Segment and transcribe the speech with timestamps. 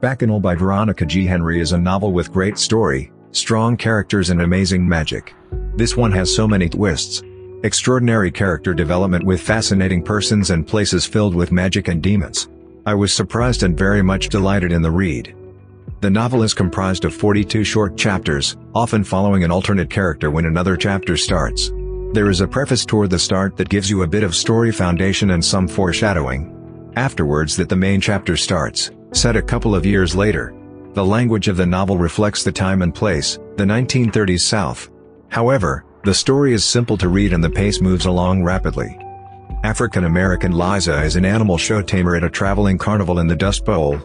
[0.00, 1.24] Bacchanal by Veronica G.
[1.24, 5.34] Henry is a novel with great story, strong characters and amazing magic.
[5.74, 7.22] This one has so many twists.
[7.64, 12.48] Extraordinary character development with fascinating persons and places filled with magic and demons.
[12.84, 15.34] I was surprised and very much delighted in the read.
[16.02, 20.76] The novel is comprised of 42 short chapters, often following an alternate character when another
[20.76, 21.72] chapter starts.
[22.12, 25.30] There is a preface toward the start that gives you a bit of story foundation
[25.30, 26.52] and some foreshadowing.
[26.96, 30.54] Afterwards that the main chapter starts, set a couple of years later.
[30.92, 34.90] The language of the novel reflects the time and place, the 1930s South.
[35.28, 38.98] However, the story is simple to read and the pace moves along rapidly.
[39.64, 43.98] African-American Liza is an animal show tamer at a traveling carnival in the Dust Bowl.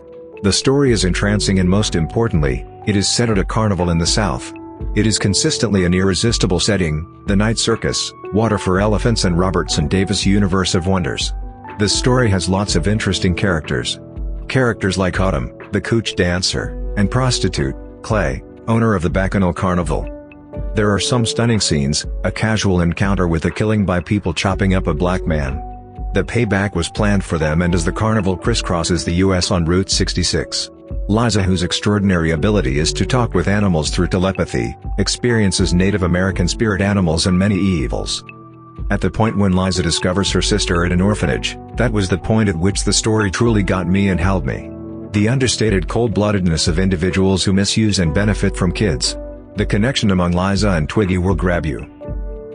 [0.44, 4.08] The story is entrancing and most importantly, it is set at a carnival in the
[4.08, 4.52] South.
[4.96, 10.26] It is consistently an irresistible setting, the night circus, water for elephants and Robertson Davies
[10.26, 11.34] universe of wonders.
[11.78, 14.00] The story has lots of interesting characters.
[14.52, 20.04] Characters like Autumn, the cooch dancer, and prostitute, Clay, owner of the Bacchanal Carnival.
[20.76, 24.88] There are some stunning scenes, a casual encounter with a killing by people chopping up
[24.88, 25.56] a black man.
[26.14, 29.90] The payback was planned for them and as the carnival crisscrosses the US on Route
[29.90, 30.70] 66.
[31.08, 36.82] Liza whose extraordinary ability is to talk with animals through telepathy, experiences Native American spirit
[36.82, 38.22] animals and many evils.
[38.92, 42.50] At the point when Liza discovers her sister at an orphanage, that was the point
[42.50, 44.70] at which the story truly got me and held me.
[45.14, 49.18] The understated cold-bloodedness of individuals who misuse and benefit from kids.
[49.56, 51.88] The connection among Liza and Twiggy will grab you.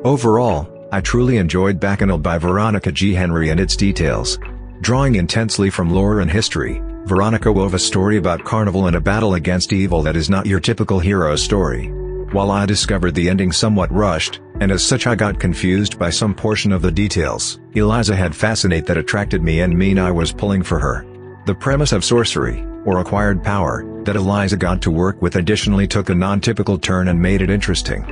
[0.05, 3.15] Overall, I truly enjoyed Bacchanal by Veronica G.
[3.15, 4.39] Henry and its details.
[4.83, 9.35] Drawing intensely from lore and history, Veronica wove a story about carnival and a battle
[9.35, 11.91] against evil that is not your typical hero story.
[12.33, 16.35] While I discovered the ending somewhat rushed, and as such I got confused by some
[16.35, 20.63] portion of the details, Eliza had fascinate that attracted me and mean I was pulling
[20.63, 21.05] for her.
[21.47, 26.09] The premise of sorcery, or acquired power, that Eliza got to work with additionally took
[26.09, 28.05] a non-typical turn and made it interesting.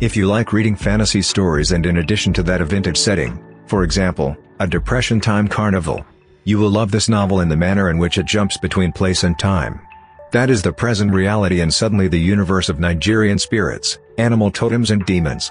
[0.00, 3.84] If you like reading fantasy stories and in addition to that a vintage setting, for
[3.84, 6.04] example, a Depression time carnival,
[6.44, 9.38] you will love this novel in the manner in which it jumps between place and
[9.38, 9.80] time.
[10.32, 15.04] That is the present reality and suddenly the universe of Nigerian spirits, animal totems and
[15.04, 15.50] demons.